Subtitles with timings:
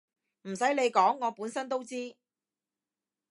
[0.49, 2.15] 唔洗你講我本身都知